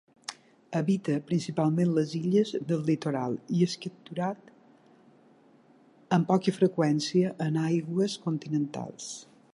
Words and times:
Habita 0.77 1.17
principalment 1.31 1.91
les 1.97 2.15
illes 2.19 2.53
del 2.71 2.81
litoral 2.87 3.37
i 3.57 3.61
és 3.67 3.77
capturat 3.85 4.51
amb 6.19 6.31
poca 6.33 6.57
freqüència 6.59 7.35
en 7.49 7.65
aigües 7.69 8.21
continentals. 8.29 9.13